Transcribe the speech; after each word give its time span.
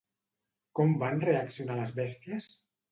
Com 0.79 0.95
van 1.03 1.23
reaccionar 1.29 1.81
les 1.83 1.95
bèsties? 2.03 2.53